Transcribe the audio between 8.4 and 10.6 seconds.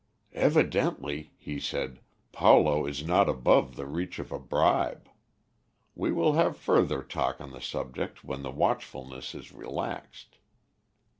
the watchfulness is relaxed."